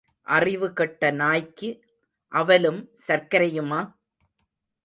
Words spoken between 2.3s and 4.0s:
அவலும் சர்க்கரையுமா?